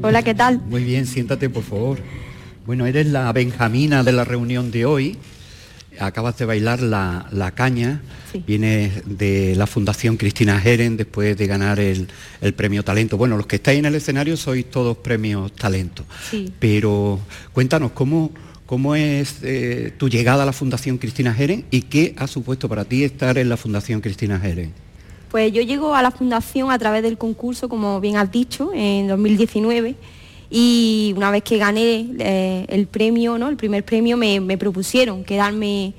[0.00, 0.60] Hola, ¿qué tal?
[0.60, 1.98] Muy bien, siéntate por favor.
[2.66, 5.18] Bueno, eres la Benjamina de la reunión de hoy.
[5.98, 8.00] Acabas de bailar la, caña.
[8.46, 12.06] Vienes de la Fundación Cristina Geren después de ganar el,
[12.54, 13.16] premio Talento.
[13.16, 16.04] Bueno, los que estáis en el escenario sois todos premios Talento.
[16.30, 16.52] Sí.
[16.60, 17.18] Pero
[17.52, 18.30] cuéntanos, ¿cómo,
[18.66, 22.84] cómo es eh, tu llegada a la Fundación Cristina Geren y qué ha supuesto para
[22.84, 24.85] ti estar en la Fundación Cristina Geren?
[25.36, 29.06] Pues yo llego a la Fundación a través del concurso, como bien has dicho, en
[29.06, 29.94] 2019
[30.48, 33.48] y una vez que gané eh, el premio, ¿no?
[33.48, 35.92] el primer premio, me, propusieron quedarme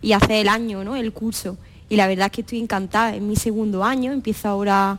[0.00, 0.96] y hacer el año, ¿no?
[0.96, 1.58] el curso.
[1.90, 4.98] Y la verdad es que estoy encantada, es mi segundo año, empiezo ahora,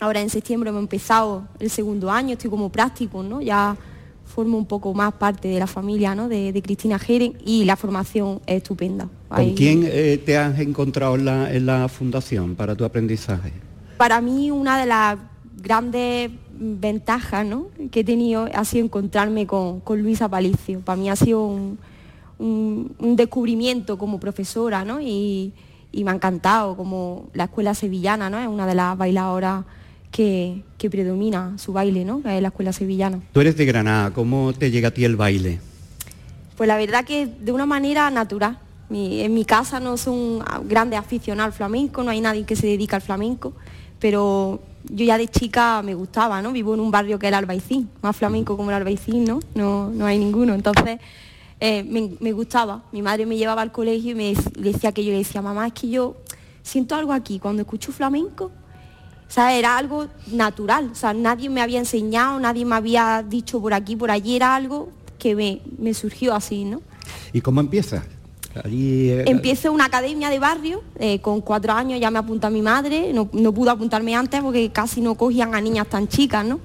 [0.00, 3.40] ahora en septiembre hemos empezado el segundo año, estoy como práctico, ¿no?
[3.40, 3.76] ya
[4.38, 6.28] formo un poco más parte de la familia ¿no?
[6.28, 9.08] de, Cristina Jeren y la formación es estupenda.
[9.26, 13.50] ¿Con quién eh, te has encontrado en la, en la fundación para tu aprendizaje?
[13.96, 15.18] Para mí una de las
[15.60, 17.44] grandes ventaja
[17.90, 20.82] que he tenido ha sido encontrarme con, Luisa Palicio.
[20.82, 21.44] Para mí ha sido
[22.38, 25.52] un, descubrimiento como profesora y,
[25.92, 28.38] me ha encantado como la escuela sevillana, ¿no?
[28.38, 29.64] es una de las bailadoras
[30.10, 32.22] que, predomina su baile, ¿no?
[32.22, 33.20] que es la escuela sevillana.
[33.32, 35.60] Tú eres de Granada, ¿cómo te llega a ti el baile?
[36.56, 38.58] Pues la verdad que de una manera natural.
[38.90, 42.96] en mi casa no son grandes aficionados al flamenco, no hay nadie que se dedica
[42.96, 43.52] al flamenco,
[44.00, 46.52] pero yo ya de chica me gustaba, ¿no?
[46.52, 49.40] Vivo en un barrio que era Albaicín, más flamenco como el Albaicín, ¿no?
[49.54, 50.54] No, no hay ninguno.
[50.54, 50.98] Entonces,
[51.60, 52.82] eh, me, gustaba.
[52.92, 55.72] Mi madre me llevaba al colegio y me decía que yo le decía, mamá, es
[55.72, 56.16] que yo
[56.62, 57.38] siento algo aquí.
[57.38, 58.50] Cuando escucho flamenco,
[59.28, 60.88] o sea, era algo natural.
[60.90, 64.54] O sea, nadie me había enseñado, nadie me había dicho por aquí, por allí, era
[64.54, 66.80] algo que me, me surgió así, ¿no?
[67.32, 68.04] ¿Y cómo empieza?
[68.64, 73.12] Eh, Empiezo una academia de barrio, eh, con cuatro años ya me apunta mi madre,
[73.12, 76.60] no, no pude apuntarme antes porque casi no cogían a niñas tan chicas, ¿no?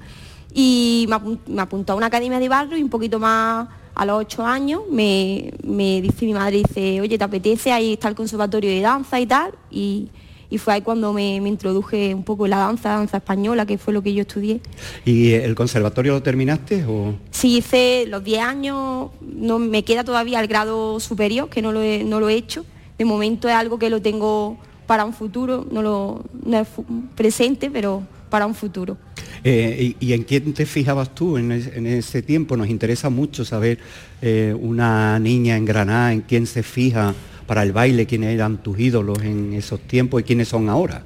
[0.52, 1.06] Y
[1.46, 4.82] me, apuntó a una academia de barrio y un poquito más a los ocho años
[4.90, 7.72] me, me dice mi madre, dice, oye, ¿te apetece?
[7.72, 9.52] Ahí está el conservatorio de danza y tal.
[9.70, 10.08] Y,
[10.54, 13.92] y fue ahí cuando me, introduje un poco en la danza, danza española, que fue
[13.92, 14.60] lo que yo estudié.
[15.04, 16.84] ¿Y el conservatorio lo terminaste?
[16.84, 17.16] O?
[17.32, 21.82] Sí, hice los 10 años, no, me queda todavía el grado superior, que no lo,
[21.82, 22.64] he, no lo he hecho.
[22.96, 26.68] De momento es algo que lo tengo para un futuro, no, lo, es
[27.16, 28.96] presente, pero para un futuro.
[29.42, 32.56] Eh, y, en quién te fijabas tú en, ese tiempo?
[32.56, 33.80] Nos interesa mucho saber
[34.22, 37.12] eh, una niña en Granada, en quién se fija
[37.46, 41.02] para el baile, quiénes eran tus ídolos en esos tiempos y quiénes son ahora?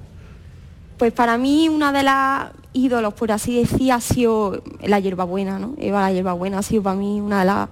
[0.96, 5.74] Pues para mí una de las ídolos, por así decir, ha sido la hierbabuena, ¿no?
[5.78, 7.68] Eva la hierbabuena ha sido para mí una de las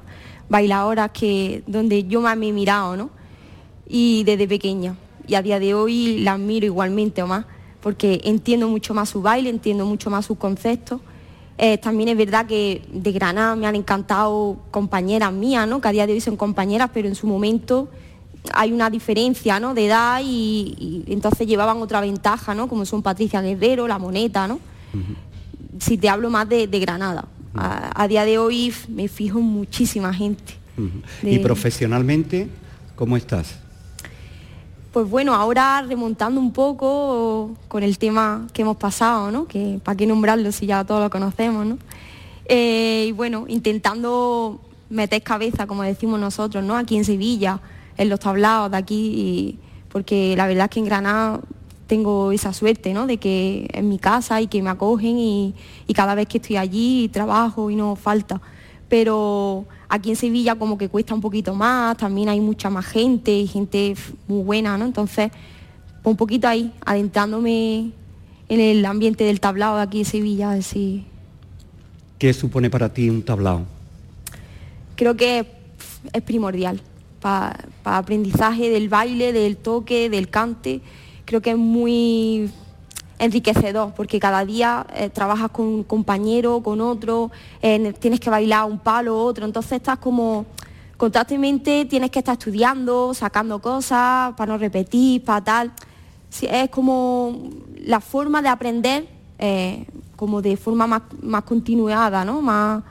[0.48, 3.10] bailadoras que, donde yo más me he mirado, ¿no?
[3.88, 4.96] Y desde pequeña.
[5.26, 7.46] Y a día de hoy la admiro igualmente o más,
[7.80, 11.00] porque entiendo mucho más su baile, entiendo mucho más sus conceptos.
[11.58, 15.80] Eh, también es verdad que de Granada me han encantado compañeras mías, ¿no?
[15.80, 17.88] que a día de hoy son compañeras, pero en su momento
[18.52, 19.74] hay una diferencia ¿no?
[19.74, 22.68] de edad y, entonces llevaban otra ventaja, ¿no?
[22.68, 24.60] como son Patricia Guerrero, La Moneta, ¿no?
[25.78, 27.26] Si te hablo más de, Granada.
[27.54, 30.54] a, día de hoy me fijo en muchísima gente.
[31.22, 32.48] ¿Y profesionalmente
[32.94, 33.56] cómo estás?
[34.92, 39.46] Pues bueno, ahora remontando un poco con el tema que hemos pasado, ¿no?
[39.46, 41.78] Que para qué nombrarlo si ya todos lo conocemos, ¿no?
[42.46, 46.76] Eh, y bueno, intentando meter cabeza, como decimos nosotros, ¿no?
[46.76, 47.60] Aquí en Sevilla,
[47.96, 49.58] en los tablados de aquí,
[49.90, 51.40] porque la verdad es que en Granada
[51.86, 53.06] tengo esa suerte, ¿no?
[53.06, 55.54] De que en mi casa y que me acogen y,
[55.94, 58.40] cada vez que estoy allí trabajo y no falta.
[58.88, 63.46] Pero aquí en Sevilla como que cuesta un poquito más, también hay mucha más gente,
[63.46, 63.94] gente
[64.28, 64.84] muy buena, ¿no?
[64.84, 65.30] Entonces,
[66.02, 67.90] un poquito ahí, adentrándome
[68.48, 71.04] en el ambiente del tablado de aquí en Sevilla, así.
[72.18, 73.64] ¿Qué supone para ti un tablao?
[74.94, 75.46] Creo que
[76.12, 76.80] es primordial
[77.20, 80.80] para aprendizaje del baile, del toque, del cante.
[81.24, 82.50] Creo que es muy
[83.18, 87.30] enriquecedor porque cada día eh, trabajas con un compañero, con otro,
[87.62, 90.46] eh, tienes que bailar un palo, otro, entonces estás como
[90.96, 95.72] constantemente tienes que estar estudiando, sacando cosas para no repetir, para tal.
[96.42, 97.50] es como
[97.84, 99.08] la forma de aprender
[99.38, 99.86] eh,
[100.16, 102.40] como de forma más, más continuada, ¿no?
[102.40, 102.82] Más,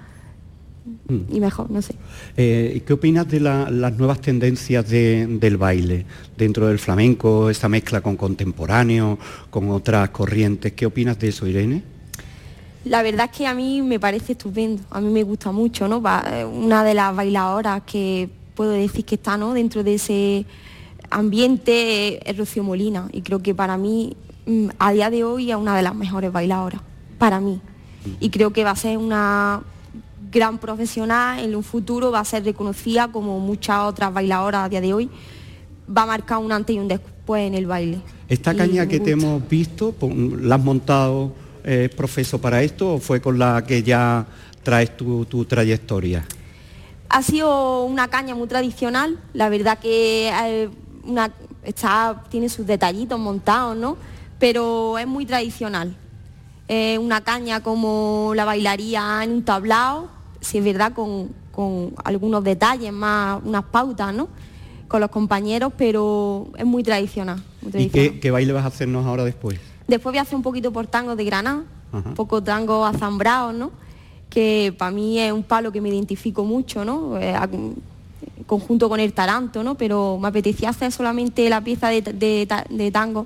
[1.07, 1.95] y mejor, no sé.
[2.38, 6.05] Eh, ¿Qué opinas de las nuevas tendencias del baile
[6.38, 9.17] dentro del flamenco, esta mezcla con contemporáneo,
[9.49, 10.73] con otras corrientes?
[10.73, 11.83] ¿Qué opinas de eso, Irene?
[12.86, 16.03] La verdad es que a mí me parece estupendo, a mí me gusta mucho, ¿no?
[16.31, 19.53] Eh, una de las bailadoras que puedo decir que está ¿no?
[19.53, 20.45] dentro de ese
[21.09, 24.15] ambiente es Rocío Molina y creo que para mí
[24.45, 26.81] mm, a día de hoy es una de las mejores bailadoras,
[27.17, 27.59] para mí
[28.19, 29.61] y creo que va a ser una
[30.36, 34.81] gran profesional, en un futuro va a ser reconocida como muchas otras bailadoras a día
[34.81, 35.09] de hoy,
[35.89, 37.99] va a marcar un antes y un después en el baile.
[38.27, 39.95] Esta Y caña que te hemos visto,
[40.41, 41.31] ¿la has montado
[41.63, 44.25] eh, profeso para esto o fue con la que ya
[44.61, 46.25] traes tu, tu trayectoria?
[47.07, 50.69] Ha sido una caña muy tradicional, la verdad que eh,
[51.05, 51.31] una,
[51.63, 53.95] está, tiene sus detallitos montados, ¿no?
[54.38, 55.95] Pero es muy tradicional.
[56.67, 60.14] Eh, una caña como la bailaría en un tablao,
[60.45, 64.27] si es verdad, con, con algunos detalles más, unas pautas, ¿no?
[64.87, 67.37] Con los compañeros, pero es muy tradicional.
[67.61, 68.11] muy ¿Y tradicional.
[68.13, 69.59] qué, qué baile vas a hacernos ahora después?
[69.87, 72.09] Después voy a hacer un poquito por tango de Granada, Ajá.
[72.09, 73.71] un poco tango azambrado, ¿no?
[74.29, 77.17] Que para mí es un palo que me identifico mucho, ¿no?
[77.19, 77.49] Eh, a-
[78.45, 79.75] conjunto con el taranto, ¿no?
[79.75, 83.25] Pero me apetecía hacer solamente la pieza de, de ta- de tango.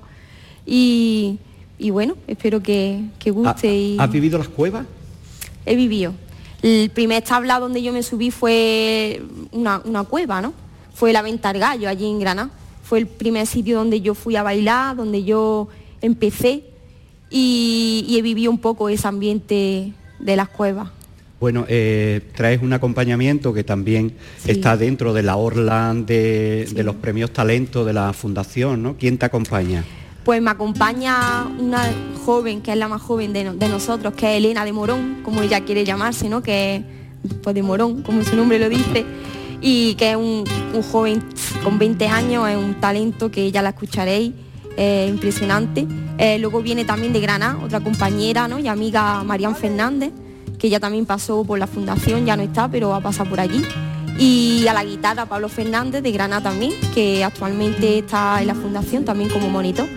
[0.66, 1.38] Y,
[1.78, 3.74] y bueno, espero que, que ¿Ha- guste.
[3.74, 4.86] y ¿Has vivido las cuevas?
[5.66, 6.14] he vivido.
[6.62, 10.52] El primer tablado donde yo me subí fue una, una cueva, ¿no?
[10.94, 12.50] Fue la Venta al Gallo, allí en Granada.
[12.82, 15.68] Fue el primer sitio donde yo fui a bailar, donde yo
[16.02, 16.64] empecé
[17.30, 20.90] y, y he vivido un poco ese ambiente de las cuevas.
[21.38, 24.50] Bueno, eh, traes un acompañamiento que también Sí.
[24.50, 28.96] está dentro de la Orland de, de los premios Talento de la Fundación, ¿no?
[28.98, 29.82] ¿Quién te acompaña?
[30.24, 31.82] Pues me acompaña una
[32.24, 35.42] joven, que es la más joven de, de nosotros, que es Elena de Morón, como
[35.42, 36.42] ella quiere llamarse, ¿no?
[36.42, 36.82] Que es
[37.42, 39.04] pues, de Morón, como su nombre lo dice,
[39.60, 40.44] y que es un,
[40.74, 41.24] un joven
[41.64, 44.32] con 20 años, es un talento que ya la escucharéis,
[44.76, 45.86] eh, impresionante.
[46.38, 48.58] Luego viene también de Granada, otra compañera ¿no?
[48.58, 50.12] y amiga Marian Fernández,
[50.58, 53.62] que ya también pasó por la fundación, ya no está, pero ha pasado por allí.
[54.18, 59.04] Y a la guitarra Pablo Fernández de Granada también, que actualmente está en la fundación
[59.04, 59.88] también como monitor.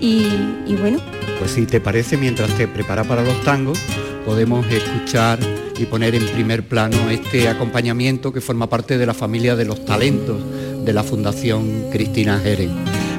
[0.00, 0.26] Y,
[0.66, 0.98] y bueno,
[1.38, 3.78] Pues si te parece, mientras te preparas para los tangos,
[4.24, 5.38] podemos escuchar
[5.78, 9.84] y poner en primer plano este acompañamiento que forma parte de la familia de los
[9.84, 10.40] talentos
[10.84, 12.70] de la Fundación Cristina Jerez.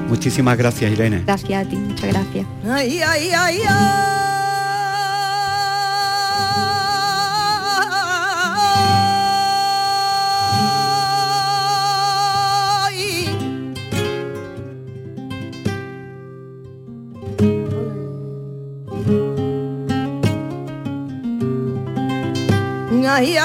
[0.07, 1.23] Muchísimas gracias, Irene.
[1.25, 2.45] gracias a ti, muchas gracias.
[2.65, 4.16] Ay, ay, ay, ay.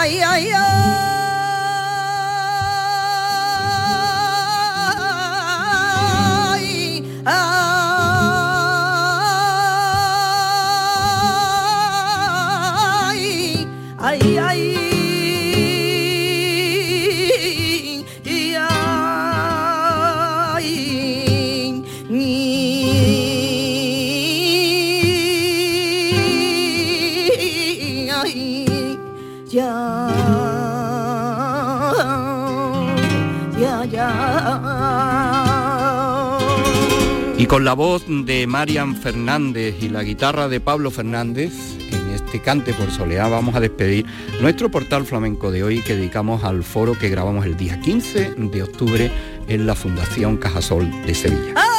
[0.03, 0.52] Ay, ay,
[37.53, 41.53] con la voz de Marian Fernández y la guitarra de Pablo Fernández,
[41.91, 44.07] en este cante por soleá vamos a despedir
[44.41, 48.63] nuestro portal flamenco de hoy que dedicamos al foro que grabamos el día 15 de
[48.63, 49.13] octubre
[49.49, 51.72] en la Fundación Cajasol de Sevilla.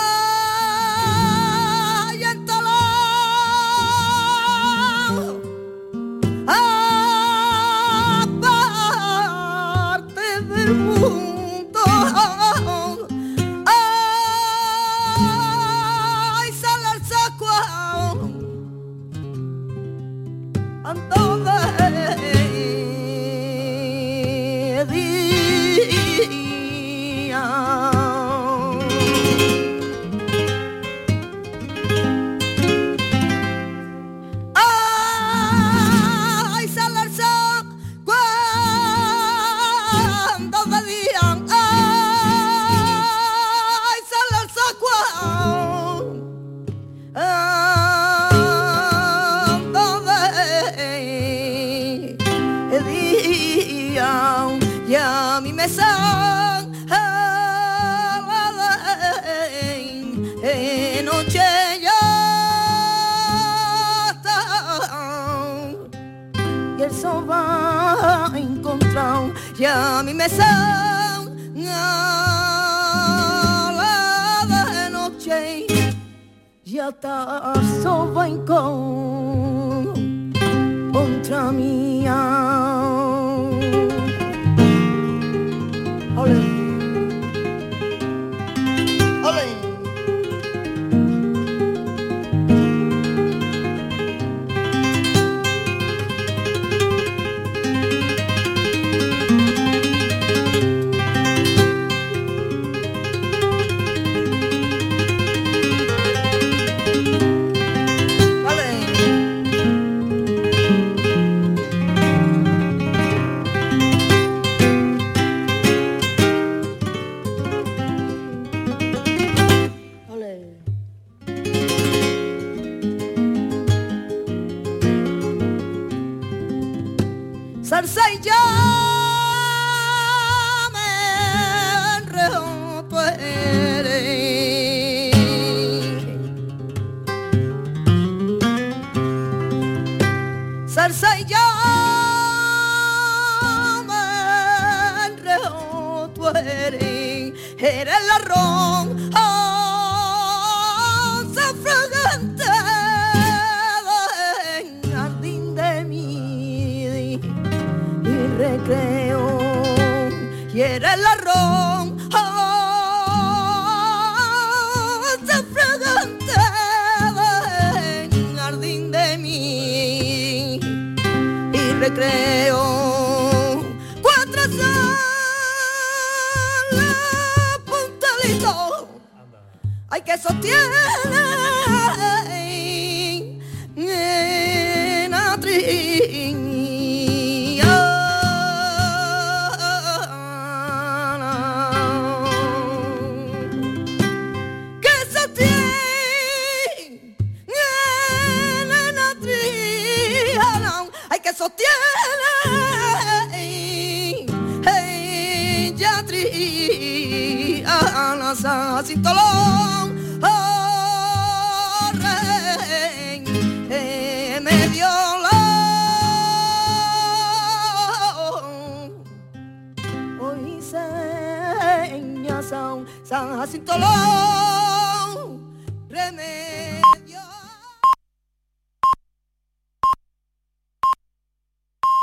[127.74, 128.72] zarza y yo.